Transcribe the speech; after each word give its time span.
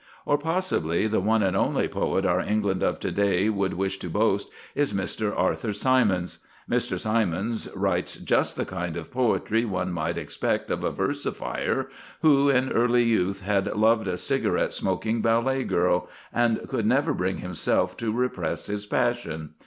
Or, 0.25 0.35
possibly, 0.35 1.05
the 1.05 1.19
one 1.19 1.43
and 1.43 1.55
only 1.55 1.87
poet 1.87 2.25
our 2.25 2.39
England 2.39 2.81
of 2.81 2.99
to 3.01 3.11
day 3.11 3.49
would 3.49 3.75
wish 3.75 3.99
to 3.99 4.09
boast 4.09 4.49
is 4.73 4.93
Mr. 4.93 5.31
Arthur 5.37 5.73
Symons. 5.73 6.39
Mr. 6.67 6.99
Symons 6.99 7.69
writes 7.75 8.15
just 8.15 8.55
the 8.57 8.65
kind 8.65 8.97
of 8.97 9.11
poetry 9.11 9.63
one 9.63 9.91
might 9.91 10.17
expect 10.17 10.71
of 10.71 10.83
a 10.83 10.91
versifier 10.91 11.87
who, 12.21 12.49
in 12.49 12.71
early 12.71 13.03
youth, 13.03 13.41
had 13.41 13.67
loved 13.75 14.07
a 14.07 14.17
cigarette 14.17 14.73
smoking 14.73 15.21
ballet 15.21 15.63
girl, 15.63 16.09
and 16.33 16.67
could 16.67 16.87
never 16.87 17.13
bring 17.13 17.37
himself 17.37 17.95
to 17.97 18.11
repress 18.11 18.65
his 18.65 18.87
passion. 18.87 19.53